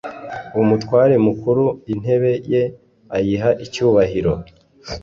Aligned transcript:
umutware 0.61 1.15
mukuru 1.25 1.65
intebe 1.93 2.31
ye 2.51 2.63
ayiha 3.15 3.51
icyubahiro 3.65 4.33